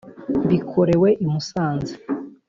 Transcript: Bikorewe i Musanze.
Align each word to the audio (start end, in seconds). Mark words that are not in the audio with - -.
Bikorewe 0.49 1.09
i 1.23 1.25
Musanze. 1.31 1.93